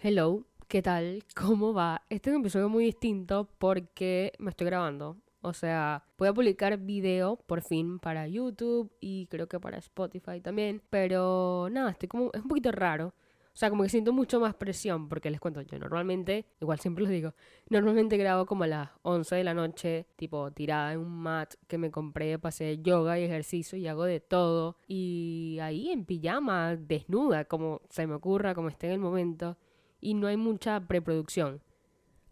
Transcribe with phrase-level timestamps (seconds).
[0.00, 1.24] Hello, ¿qué tal?
[1.34, 2.02] ¿Cómo va?
[2.08, 5.16] Este es un episodio muy distinto porque me estoy grabando.
[5.40, 10.40] O sea, voy a publicar video por fin para YouTube y creo que para Spotify
[10.40, 10.82] también.
[10.88, 12.30] Pero nada, estoy como.
[12.32, 13.08] Es un poquito raro.
[13.08, 17.02] O sea, como que siento mucho más presión porque les cuento, yo normalmente, igual siempre
[17.02, 17.34] lo digo,
[17.68, 21.76] normalmente grabo como a las 11 de la noche, tipo tirada en un mat que
[21.76, 24.76] me compré hacer yoga y ejercicio y hago de todo.
[24.86, 29.56] Y ahí en pijama, desnuda, como se me ocurra, como esté en el momento
[30.00, 31.62] y no hay mucha preproducción.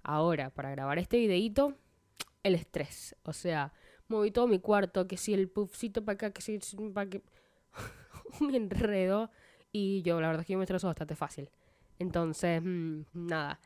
[0.03, 1.75] Ahora, para grabar este videito,
[2.43, 3.17] el estrés.
[3.25, 3.73] O sea,
[4.09, 6.59] moví todo mi cuarto, que si el puffcito para acá, que si
[6.95, 7.23] para que...
[8.41, 9.31] un enredo.
[9.73, 11.51] Y yo, la verdad es que yo me estreso bastante fácil.
[11.99, 13.61] Entonces, mm, nada.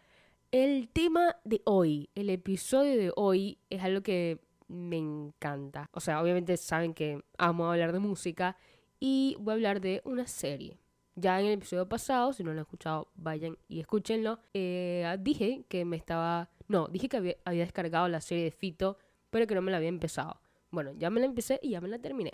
[0.51, 5.91] El tema de hoy, el episodio de hoy, es algo que me encanta.
[5.93, 8.57] O sea, obviamente saben que amo hablar de música
[8.99, 10.79] y voy a hablar de una serie.
[11.21, 14.41] Ya en el episodio pasado, si no lo han escuchado, vayan y escúchenlo.
[14.55, 16.49] Eh, dije que me estaba.
[16.67, 18.97] No, dije que había, descargado la serie de Fito,
[19.29, 20.41] pero que no me la había empezado.
[20.71, 22.33] Bueno, ya me la empecé y ya me la terminé.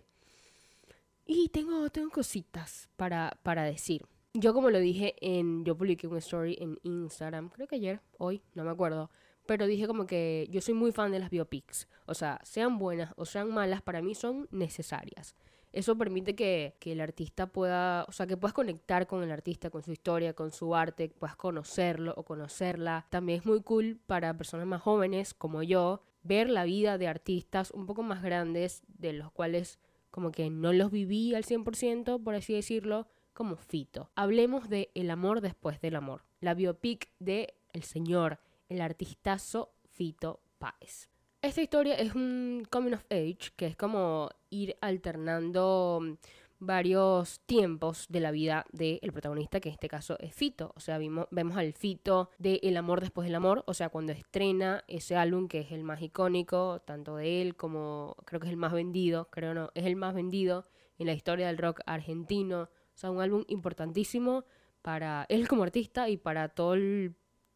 [1.27, 4.07] Y tengo, tengo cositas para, para decir.
[4.35, 5.65] Yo como lo dije en...
[5.65, 9.11] Yo publiqué un story en Instagram, creo que ayer, hoy, no me acuerdo.
[9.47, 11.89] Pero dije como que yo soy muy fan de las biopics.
[12.05, 15.35] O sea, sean buenas o sean malas, para mí son necesarias.
[15.73, 19.83] Eso permite que, el artista pueda, o sea, que puedas conectar con el artista, con
[19.83, 23.07] su historia, con su arte, puedas conocerlo o conocerla.
[23.11, 27.71] También es muy cool para personas más jóvenes como yo ver la vida de artistas
[27.71, 29.79] un poco más grandes, de los cuales
[30.11, 34.11] como que no los viví al 100%, por así decirlo, como Fito.
[34.15, 40.41] Hablemos de El amor después del amor, la biopic de el señor, el artistazo Fito
[40.59, 41.11] Páez.
[41.43, 46.15] Esta historia es un coming of age, que es como ir alternando mm,
[46.59, 50.73] varios tiempos de la vida del protagonista, que en este caso es Fito.
[50.75, 54.83] O sea, vemos al Fito de El amor después del amor, o sea, cuando estrena
[54.89, 58.59] ese álbum que es el más icónico, tanto de él como creo que es el
[58.59, 60.65] más vendido, creo no, es el más vendido
[60.99, 62.63] en la historia del rock argentino.
[62.63, 64.45] O sea, un álbum importantísimo
[64.81, 66.77] para él como artista y para todo,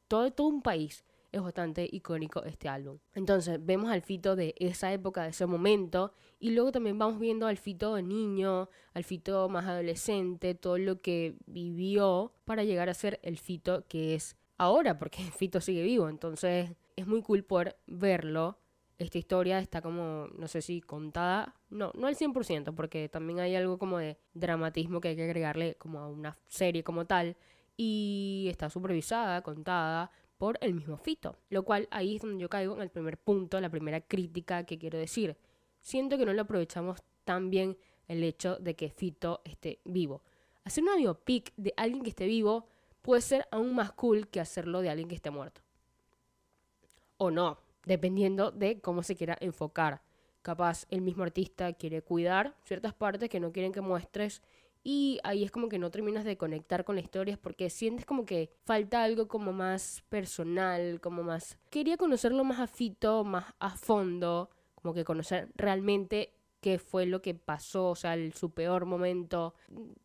[0.07, 2.99] todo, todo un país es bastante icónico este álbum.
[3.15, 7.47] Entonces vemos al Fito de esa época, de ese momento, y luego también vamos viendo
[7.47, 12.95] al Fito de niño, al Fito más adolescente, todo lo que vivió para llegar a
[12.95, 17.79] ser el Fito que es ahora, porque Fito sigue vivo, entonces es muy cool poder
[17.87, 18.59] verlo.
[18.99, 23.55] Esta historia está como, no sé si contada, no, no al 100%, porque también hay
[23.57, 27.37] algo como de dramatismo que hay que agregarle como a una serie como tal,
[27.79, 31.37] y está supervisada, contada, por el mismo Fito.
[31.51, 34.79] Lo cual ahí es donde yo caigo en el primer punto, la primera crítica que
[34.79, 35.37] quiero decir.
[35.83, 37.77] Siento que no lo aprovechamos tan bien
[38.09, 40.23] el hecho de que Fito esté vivo.
[40.65, 42.67] Hacer una biopic de alguien que esté vivo
[43.03, 45.61] puede ser aún más cool que hacerlo de alguien que esté muerto.
[47.19, 50.01] O no, dependiendo de cómo se quiera enfocar.
[50.41, 54.41] Capaz el mismo artista quiere cuidar ciertas partes que no quieren que muestres
[54.83, 58.25] y ahí es como que no terminas de conectar con la historia porque sientes como
[58.25, 61.59] que falta algo como más personal, como más...
[61.71, 67.21] Quería conocerlo más a Fito, más a fondo, como que conocer realmente qué fue lo
[67.21, 69.55] que pasó, o sea, el, su peor momento.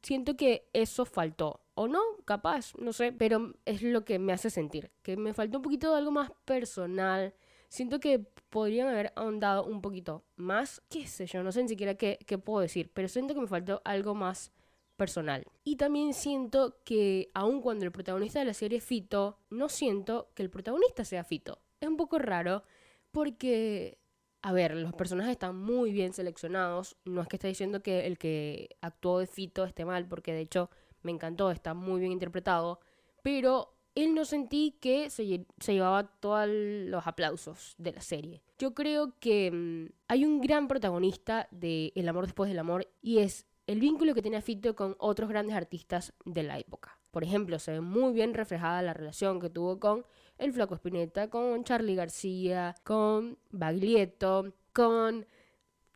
[0.02, 1.62] Siento que eso faltó.
[1.74, 4.92] O no, capaz, no sé, pero es lo que me hace sentir.
[5.02, 7.34] Que me faltó un poquito de algo más personal.
[7.68, 8.20] Siento que
[8.50, 10.82] podrían haber ahondado un poquito más.
[10.90, 12.92] Qué sé yo, no sé ni siquiera qué, qué puedo decir.
[12.94, 14.54] Pero siento que me faltó algo más
[14.96, 15.46] personal.
[15.64, 20.32] Y también siento que, aun cuando el protagonista de la serie es Fito, no siento
[20.34, 21.60] que el protagonista sea Fito.
[21.80, 22.64] Es un poco raro
[23.12, 24.00] porque,
[24.42, 26.98] a ver, los personajes están muy bien seleccionados.
[27.06, 30.42] No es que esté diciendo que el que actuó de Fito esté mal, porque de
[30.42, 30.70] hecho
[31.02, 32.80] me encantó, está muy bien interpretado.
[33.22, 38.44] Pero él no sentí que se, llevaba todos los aplausos de la serie.
[38.60, 43.20] Yo creo que mm, hay un gran protagonista de El amor después del amor y
[43.20, 46.98] es el vínculo que tenía Fito con otros grandes artistas de la época.
[47.12, 50.06] Por ejemplo, se ve muy bien reflejada la relación que tuvo con
[50.38, 55.26] el Flaco Spinetta, con Charlie García, con Baglietto, con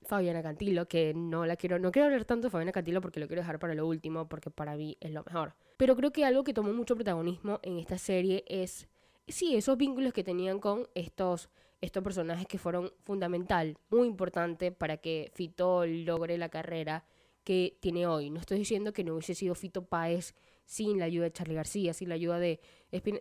[0.03, 3.27] Fabiana Cantilo, que no la quiero, no quiero hablar tanto de Fabiana Cantilo porque lo
[3.27, 5.53] quiero dejar para lo último, porque para mí es lo mejor.
[5.77, 8.87] Pero creo que algo que tomó mucho protagonismo en esta serie es,
[9.27, 11.49] sí, esos vínculos que tenían con estos,
[11.81, 17.03] estos personajes que fueron fundamental, muy importante para que Fito logre la carrera
[17.43, 18.29] que tiene hoy.
[18.29, 21.93] No estoy diciendo que no hubiese sido Fito Páez sin la ayuda de Charlie García,
[21.93, 22.59] sin la ayuda de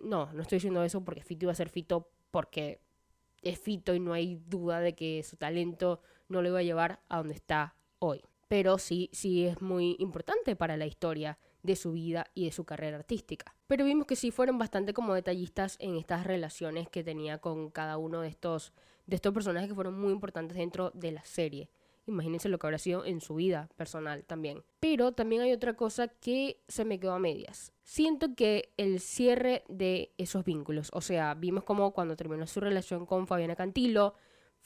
[0.02, 2.80] No, no estoy diciendo eso porque Fito iba a ser Fito porque
[3.42, 7.00] es Fito y no hay duda de que su talento no lo iba a llevar
[7.08, 8.22] a donde está hoy.
[8.48, 12.64] Pero sí, sí es muy importante para la historia de su vida y de su
[12.64, 13.54] carrera artística.
[13.66, 17.98] Pero vimos que sí fueron bastante como detallistas en estas relaciones que tenía con cada
[17.98, 18.72] uno de estos,
[19.06, 21.68] de estos personajes que fueron muy importantes dentro de la serie.
[22.08, 24.64] Imagínense lo que habrá sido en su vida personal también.
[24.80, 27.72] Pero también hay otra cosa que se me quedó a medias.
[27.82, 33.06] Siento que el cierre de esos vínculos, o sea, vimos como cuando terminó su relación
[33.06, 34.14] con Fabiana Cantilo,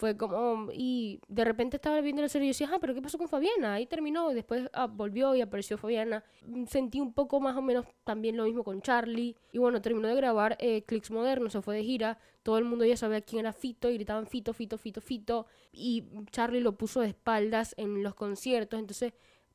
[0.03, 3.19] fue como, y de repente estaba viendo la serie y decía, ah, pero ¿qué pasó
[3.19, 3.75] con Fabiana?
[3.75, 6.25] Ahí terminó, después ah, volvió y apareció Fabiana.
[6.45, 9.37] Mm, sentí un poco más o menos también lo mismo con Charlie.
[9.53, 11.13] Y bueno, terminó de grabar eh, Clicks
[11.51, 12.19] se fue de gira.
[12.43, 15.47] Todo el mundo ya sabía quién era Fito y gritaban Fito, Fito, Fito, Fito.
[15.71, 16.03] Y
[16.33, 18.81] Charlie lo puso de espaldas en los conciertos.
[18.81, 19.13] Entonces,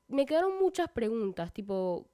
[0.07, 2.07] me quedaron muchas preguntas, tipo,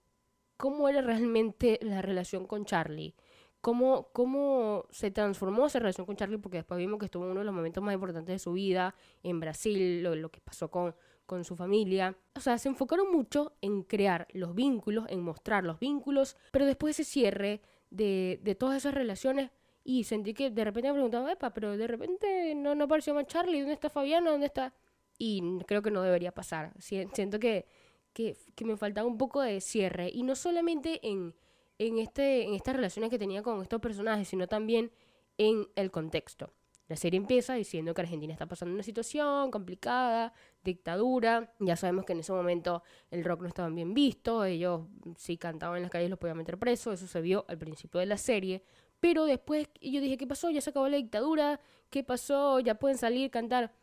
[0.57, 3.13] ¿cómo era realmente la relación con Charlie?
[3.63, 7.39] Cómo, cómo se transformó esa relación con Charlie, porque después vimos que estuvo en uno
[7.39, 8.93] de los momentos más importantes de su vida,
[9.23, 10.93] en Brasil, lo, que pasó con,
[11.25, 12.13] con su familia.
[12.35, 16.99] O sea, se enfocaron mucho en crear los vínculos, en mostrar los vínculos, pero después
[16.99, 19.49] ese cierre de, de todas esas relaciones
[19.85, 23.27] y sentí que de repente me preguntaba, epa, pero de repente no, no apareció más
[23.27, 24.31] Charlie, ¿dónde está Fabiana?
[24.31, 24.73] ¿Dónde está?
[25.17, 26.73] Y creo que no debería pasar.
[26.79, 27.65] Siento que,
[28.11, 30.09] que, que me faltaba un poco de cierre.
[30.13, 31.33] Y no solamente en,
[31.77, 34.91] en, este, en estas relaciones que tenía con estos personajes, sino también
[35.37, 36.53] en el contexto.
[36.89, 40.33] La serie empieza diciendo que Argentina está pasando una situación complicada,
[40.63, 41.53] dictadura.
[41.59, 44.81] Ya sabemos que en ese momento el rock no estaba bien visto, ellos
[45.17, 48.05] si cantaban en las calles los podían meter preso, eso se vio al principio de
[48.05, 48.63] la serie.
[49.03, 50.49] Pero después yo dije, ¿qué pasó?
[50.49, 51.59] Ya se acabó la dictadura,
[51.89, 52.61] ¿qué pasó?
[52.61, 53.73] Ya pueden salir, cantar.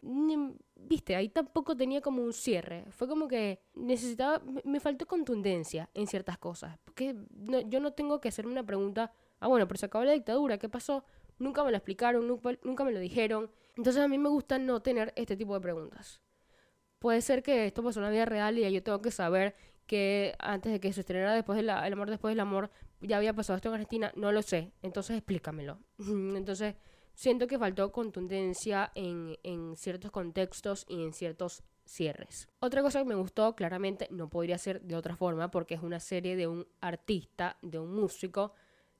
[0.76, 2.86] Viste, ahí tampoco tenía como un cierre.
[2.88, 6.78] Fue como que necesitaba, me faltó contundencia en ciertas cosas.
[6.86, 7.14] Porque
[7.66, 10.70] yo no tengo que hacerme una pregunta, ah, bueno, pero se acabó la dictadura, ¿qué
[10.70, 11.04] pasó?
[11.38, 13.50] Nunca me lo explicaron, nunca, nunca me lo dijeron.
[13.76, 16.22] Entonces a mí me gusta no tener este tipo de preguntas.
[16.98, 19.54] Puede ser que esto pasó en la vida real y yo tengo que saber
[19.86, 22.70] que antes de que se estrenara después del el amor después del amor
[23.00, 25.78] ya había pasado esto en Argentina, no lo sé, entonces explícamelo.
[25.98, 26.74] entonces
[27.14, 32.48] siento que faltó contundencia en, en ciertos contextos y en ciertos cierres.
[32.60, 36.00] Otra cosa que me gustó, claramente no podría ser de otra forma porque es una
[36.00, 38.52] serie de un artista, de un músico.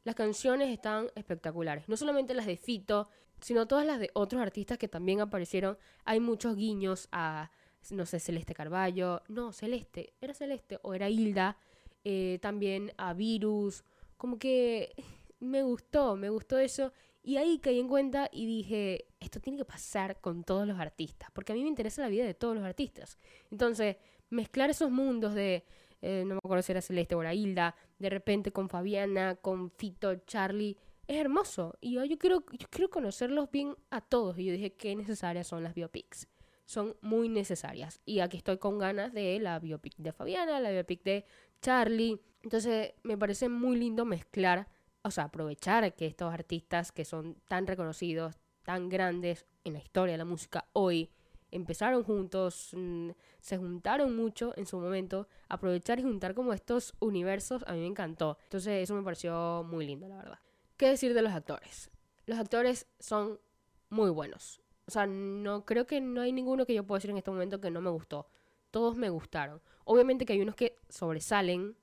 [0.04, 3.08] Las canciones están espectaculares, no solamente las de Fito,
[3.40, 5.78] sino todas las de otros artistas que también aparecieron.
[6.04, 7.50] Hay muchos guiños a
[7.90, 11.56] no sé, Celeste Carballo, no, Celeste, era Celeste o era Hilda,
[12.04, 13.84] eh, también a Virus,
[14.16, 14.92] como que
[15.40, 16.92] me gustó, me gustó eso
[17.22, 21.30] y ahí caí en cuenta y dije, esto tiene que pasar con todos los artistas,
[21.32, 23.18] porque a mí me interesa la vida de todos los artistas.
[23.50, 23.96] Entonces,
[24.30, 25.64] mezclar esos mundos de,
[26.00, 29.70] eh, no me acuerdo si era Celeste o era Hilda, de repente con Fabiana, con
[29.70, 31.76] Fito, Charlie, es hermoso.
[31.80, 34.38] Y yo, yo, quiero, yo quiero conocerlos bien a todos.
[34.38, 36.28] Y yo dije, qué necesarias son las biopics
[36.70, 38.00] son muy necesarias.
[38.06, 41.24] Y aquí estoy con ganas de la biopic de Fabiana, la biopic de
[41.60, 42.20] Charlie.
[42.44, 44.68] Entonces me parece muy lindo mezclar,
[45.02, 50.12] o sea, aprovechar que estos artistas que son tan reconocidos, tan grandes en la historia
[50.12, 51.10] de la música hoy,
[51.50, 57.64] empezaron juntos, mm, se juntaron mucho en su momento, aprovechar y juntar como estos universos
[57.66, 58.38] a mí me encantó.
[58.44, 60.38] Entonces eso me pareció muy lindo, la verdad.
[60.76, 61.90] ¿Qué decir de los actores?
[62.26, 63.40] Los actores son
[63.88, 64.60] muy buenos.
[64.86, 67.60] O sea, no creo que no hay ninguno que yo pueda decir en este momento
[67.60, 68.26] que no me gustó.
[68.70, 69.60] Todos me gustaron.
[69.84, 71.76] Obviamente que hay unos que sobresalen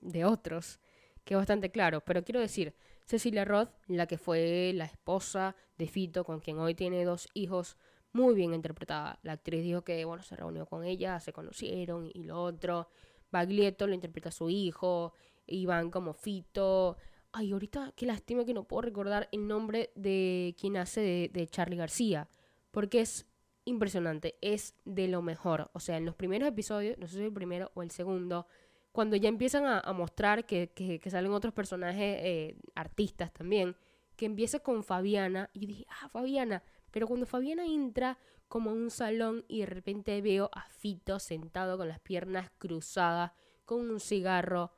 [0.00, 0.80] de otros,
[1.24, 2.00] que es bastante claro.
[2.00, 6.74] Pero quiero decir, Cecilia Roth, la que fue la esposa de Fito, con quien hoy
[6.74, 7.76] tiene dos hijos,
[8.12, 9.18] muy bien interpretada.
[9.22, 12.88] La actriz dijo que, bueno, se reunió con ella, se conocieron y lo otro.
[13.30, 15.12] Baglietto lo interpreta a su hijo,
[15.46, 16.96] Iván como Fito.
[17.38, 21.76] Ay, ahorita qué lástima que no puedo recordar el nombre de quien hace de, Charlie
[21.76, 22.30] García.
[22.70, 23.26] Porque es
[23.66, 25.70] impresionante, es de lo mejor.
[25.74, 28.46] O sea, en los primeros episodios, no sé si el primero o el segundo,
[28.90, 33.76] cuando ya empiezan a, mostrar que, salen otros personajes, eh, artistas también,
[34.16, 38.16] que empieza con Fabiana, y yo dije, ah, Fabiana, pero cuando Fabiana entra
[38.48, 43.32] como a un salón y de repente veo a Fito sentado con las piernas cruzadas,
[43.66, 44.72] con un cigarro,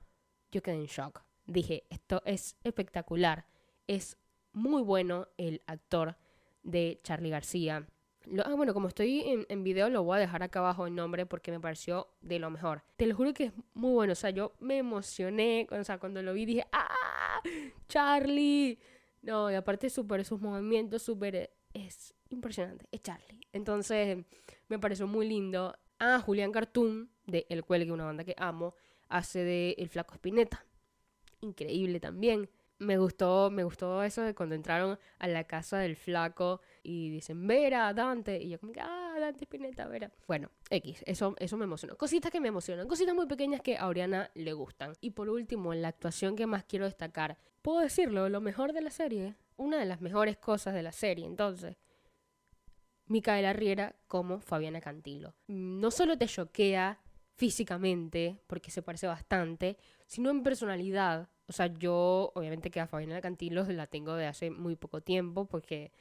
[0.51, 3.47] yo quedé en shock dije, esto es espectacular.
[3.89, 4.17] Es
[4.53, 6.17] muy bueno el actor
[6.63, 7.89] de Charlie García.
[8.45, 11.51] ah, bueno, como estoy en, video, lo voy a dejar acá abajo el nombre porque
[11.51, 12.85] me pareció de lo mejor.
[12.97, 14.13] Te lo juro que es muy bueno.
[14.13, 15.67] O sea, yo me emocioné.
[15.71, 17.41] O sea, cuando lo vi dije, ¡ah!
[17.89, 18.79] ¡Charlie!
[19.23, 21.51] No, y aparte súper sus movimientos, súper...
[21.73, 22.87] Es impresionante.
[22.93, 23.41] Es Charlie.
[23.53, 24.25] Entonces,
[24.69, 25.75] me pareció muy lindo.
[25.99, 28.75] Ah, Julián Cartoon, de El Cuelgue, una banda que amo,
[29.09, 30.65] hace de El Flaco Espineta
[31.41, 32.49] increíble también.
[32.81, 37.45] me gustó, me gustó eso de cuando entraron a la casa del flaco y dicen,
[37.47, 40.13] Vera, Dante, y yo como que, ah, Dante Spinetta, Vera.
[40.29, 41.97] Bueno, X, eso, eso me emocionó.
[41.97, 44.93] Cositas que me emocionan, cositas muy pequeñas que a Oriana le gustan.
[45.01, 48.91] Y por último, la actuación que más quiero destacar, puedo decirlo, lo mejor de la
[48.91, 51.77] serie, una de las mejores cosas de la serie, entonces,
[53.07, 55.35] Micaela Riera como Fabiana Cantilo.
[55.49, 57.01] No solo te choquea
[57.39, 61.29] físicamente, porque se parece bastante, sino en personalidad.
[61.47, 65.47] O sea, yo obviamente que a Fabiana Cantilo la tengo de hace muy poco tiempo,
[65.47, 65.93] porque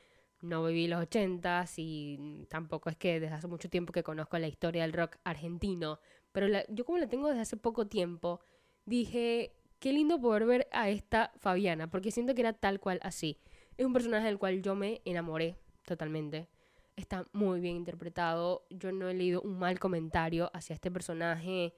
[0.41, 4.47] no viví los ochentas y tampoco es que desde hace mucho tiempo que conozco la
[4.47, 5.99] historia del rock argentino.
[6.31, 8.39] Pero yo como la tengo desde hace poco tiempo,
[8.85, 13.37] dije, qué lindo poder ver a esta Fabiana, porque siento que era tal cual así.
[13.77, 16.49] Es un personaje del cual yo me enamoré totalmente
[16.97, 18.65] está muy bien interpretado.
[18.69, 21.73] Yo no he leído un mal comentario hacia este personaje.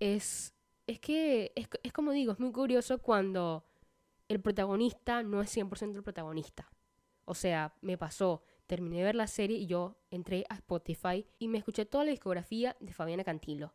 [0.00, 0.52] Es,
[0.88, 3.64] es que, es, es como digo, es muy curioso cuando
[4.28, 6.68] el protagonista no es 100% el protagonista.
[7.26, 11.48] O sea, me pasó, terminé de ver la serie y yo entré a Spotify y
[11.48, 13.74] me escuché toda la discografía de Fabiana Cantilo,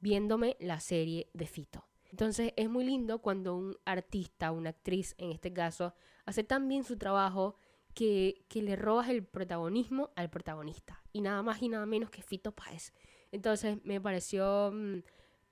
[0.00, 1.86] viéndome la serie de Fito.
[2.10, 6.84] Entonces es muy lindo cuando un artista, una actriz en este caso, hace tan bien
[6.84, 7.56] su trabajo
[7.94, 11.02] que, le robas el protagonismo al protagonista.
[11.12, 12.92] Y nada más y nada menos que Fito Páez.
[13.32, 15.02] Entonces me pareció mm,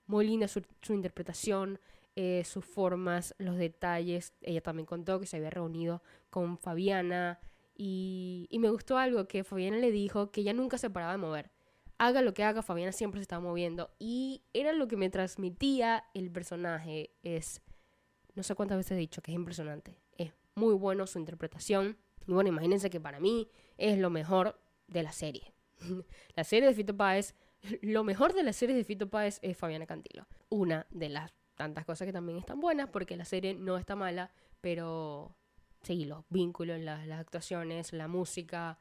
[0.07, 1.81] muy linda su, interpretación,
[2.17, 4.35] eh, sus formas, los detalles.
[4.43, 7.41] Ella también contó que se había reunido con Fabiana.
[7.75, 11.19] Y, y me gustó algo que Fabiana le dijo que ella nunca se paraba de
[11.19, 11.51] mover.
[11.99, 13.91] Haga lo que haga, Fabiana siempre se estaba moviendo.
[13.99, 17.11] Y era lo que me transmitía el personaje.
[17.23, 17.63] Es,
[18.35, 19.97] no sé cuántas veces he dicho que es impresionante.
[20.19, 21.97] Es muy bueno su interpretación.
[22.26, 23.49] Y bueno, imagínense que para mí
[23.79, 25.52] es lo mejor de la serie.
[26.37, 27.35] la serie de Fito Páez,
[27.81, 30.26] lo mejor de la serie de Fito Páez es Fabiana Cantilo.
[30.49, 34.31] Una de las tantas cosas que también están buenas, porque la serie no está mala,
[34.61, 35.35] pero
[35.83, 38.79] sí, los vínculos, las, las actuaciones, la música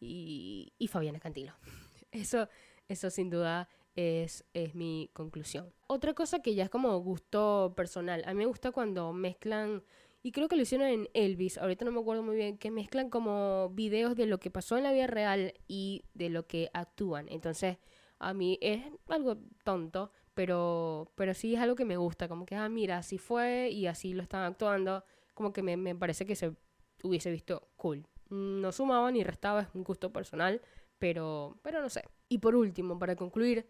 [0.00, 1.54] y, y Fabiana Cantilo.
[2.10, 2.46] Eso,
[2.88, 5.72] eso sin duda es, es, mi conclusión.
[5.86, 8.22] Otra cosa que ya es como gusto personal.
[8.26, 9.82] A mí me gusta cuando mezclan
[10.22, 13.10] y creo que lo hicieron en Elvis, ahorita no me acuerdo muy bien, que mezclan
[13.10, 17.28] como videos de lo que pasó en la vida real y de lo que actúan.
[17.28, 17.78] Entonces,
[18.20, 22.54] a mí es algo tonto, pero, pero sí es algo que me gusta, como que,
[22.54, 26.36] ah, mira, así fue y así lo están actuando, como que me, me parece que
[26.36, 26.54] se
[27.02, 28.06] hubiese visto cool.
[28.30, 30.62] No sumaba ni restaba, es un gusto personal,
[30.98, 32.04] pero, pero no sé.
[32.28, 33.66] Y por último, para concluir,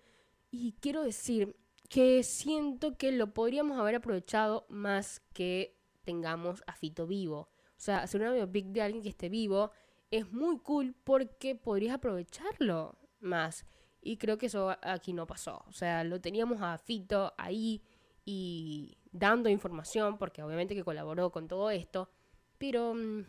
[0.50, 1.56] y quiero decir
[1.88, 7.38] que siento que lo podríamos haber aprovechado más que tengamos a Fito vivo.
[7.38, 9.70] O sea, hacer una biopic de alguien que esté vivo
[10.10, 13.66] es muy cool porque podrías aprovecharlo más.
[14.00, 15.64] Y creo que eso aquí no pasó.
[15.68, 17.82] O sea, lo teníamos a Fito ahí
[18.24, 22.10] y dando información, porque obviamente que colaboró con todo esto,
[22.58, 23.24] pero mm,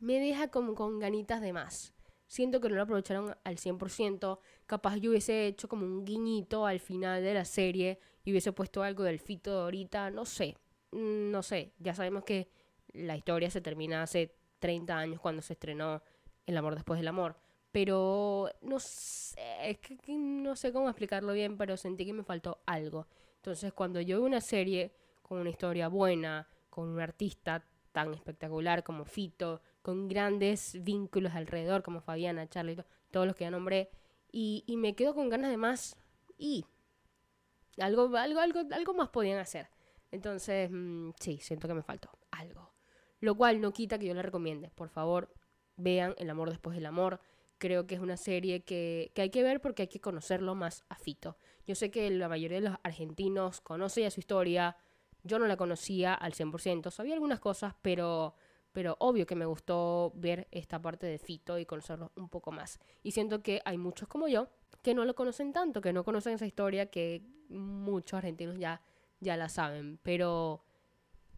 [0.00, 1.94] me deja como con ganitas de más.
[2.26, 4.38] Siento que no lo aprovecharon al 100%.
[4.66, 8.82] Capaz yo hubiese hecho como un guiñito al final de la serie y hubiese puesto
[8.82, 10.56] algo del Fito de ahorita, no sé.
[10.92, 12.48] Mm, no sé, ya sabemos que
[12.92, 16.02] la historia se termina hace 30 años cuando se estrenó
[16.46, 17.36] El amor después del amor.
[17.72, 22.62] Pero no sé, es que no sé cómo explicarlo bien, pero sentí que me faltó
[22.66, 23.06] algo.
[23.36, 28.82] Entonces, cuando yo veo una serie con una historia buena, con un artista tan espectacular
[28.82, 32.76] como Fito, con grandes vínculos alrededor como Fabiana, Charlie,
[33.10, 33.90] todos los que ya nombré,
[34.32, 35.96] y, y me quedo con ganas de más
[36.38, 36.64] y
[37.78, 39.68] algo, algo, algo, algo más podían hacer.
[40.16, 42.72] Entonces, mm, sí, siento que me faltó algo.
[43.20, 44.70] Lo cual no quita que yo la recomiende.
[44.70, 45.32] Por favor,
[45.76, 47.20] vean El amor después del amor.
[47.58, 50.84] Creo que es una serie que, que hay que ver porque hay que conocerlo más
[50.88, 51.36] a Fito.
[51.66, 54.76] Yo sé que la mayoría de los argentinos conoce ya su historia.
[55.22, 56.90] Yo no la conocía al 100%.
[56.90, 58.34] Sabía algunas cosas, pero,
[58.72, 62.78] pero obvio que me gustó ver esta parte de Fito y conocerlo un poco más.
[63.02, 64.48] Y siento que hay muchos como yo
[64.82, 68.80] que no lo conocen tanto, que no conocen esa historia que muchos argentinos ya
[69.20, 70.62] ya la saben, pero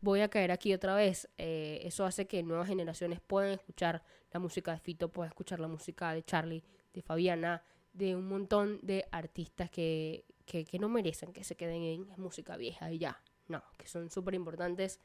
[0.01, 1.29] voy a caer aquí otra vez.
[1.39, 5.69] Eh, eso hace que nuevas generaciones puedan escuchar la música de Fito, puedan escuchar la
[5.69, 11.45] música de Charlie, de Fabiana, de un montón de artistas que, que, no merecen que
[11.45, 13.23] se queden en música vieja y ya.
[13.49, 15.01] No, que son súper importantes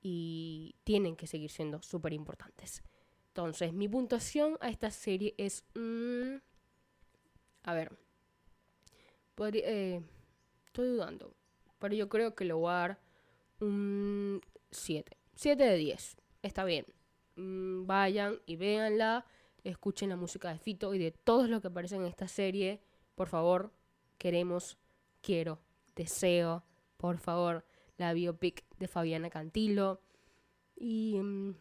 [0.00, 2.82] y tienen que seguir siendo súper importantes.
[3.28, 5.64] Entonces, mi puntuación a esta serie es...
[5.74, 6.36] Mm,
[7.64, 7.92] a ver.
[9.38, 10.02] Eh,
[10.66, 11.34] estoy dudando.
[11.82, 13.00] Pero yo creo que le voy a dar
[13.58, 15.16] un 7.
[15.34, 16.16] 7 de 10.
[16.42, 16.86] Está bien.
[17.34, 19.26] Mm, vayan y véanla.
[19.64, 22.80] Escuchen la música de Fito y de todos los que aparecen en esta serie.
[23.16, 23.72] Por favor,
[24.16, 24.78] queremos,
[25.22, 25.58] quiero,
[25.96, 26.62] deseo,
[26.98, 27.64] por favor,
[27.96, 30.00] la biopic de Fabiana Cantilo.
[30.76, 31.56] Y mm,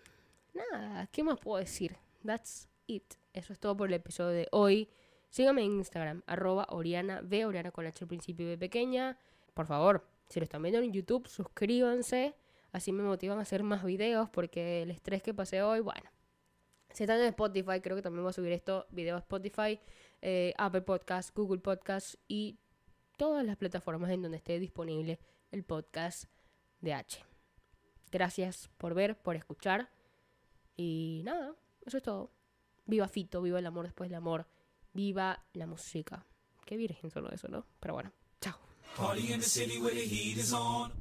[0.54, 1.98] nada, ¿qué más puedo decir?
[2.24, 3.16] That's it.
[3.34, 4.88] Eso es todo por el episodio de hoy.
[5.32, 9.18] Síganme en Instagram, arroba Oriana, B, Oriana con H al principio y B pequeña.
[9.62, 12.34] Por favor, si lo están viendo en YouTube, suscríbanse.
[12.72, 16.10] Así me motivan a hacer más videos porque el estrés que pasé hoy, bueno.
[16.90, 19.80] Si están en Spotify, creo que también voy a subir esto, video a Spotify,
[20.24, 22.58] eh, Apple Podcast, Google Podcast y
[23.18, 25.20] todas las plataformas en donde esté disponible
[25.52, 26.24] el podcast
[26.80, 27.24] de H.
[28.12, 29.92] Gracias por ver, por escuchar.
[30.76, 31.54] Y nada,
[31.86, 32.32] eso es todo.
[32.88, 34.48] Viva Fito, viva el amor después del amor,
[34.92, 36.26] viva la música.
[36.66, 37.68] Qué virgen solo eso, ¿no?
[37.80, 38.12] Pero bueno,
[38.96, 40.92] Party in the city where the heat is on.